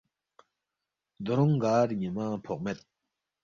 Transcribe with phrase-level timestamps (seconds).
[1.25, 2.79] دورونگ گار نیمہ فوقمید۔